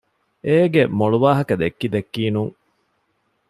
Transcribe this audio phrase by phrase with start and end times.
[0.45, 2.53] އޭގެ މޮޅު ވާހަކަ ދެއްކި ދެއްކީނުން